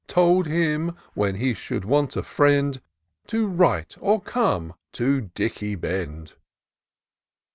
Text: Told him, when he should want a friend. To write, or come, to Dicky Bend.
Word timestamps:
Told 0.07 0.47
him, 0.47 0.95
when 1.13 1.35
he 1.35 1.53
should 1.53 1.85
want 1.85 2.15
a 2.15 2.23
friend. 2.23 2.81
To 3.27 3.45
write, 3.45 3.97
or 4.01 4.19
come, 4.19 4.73
to 4.93 5.21
Dicky 5.35 5.75
Bend. 5.75 6.33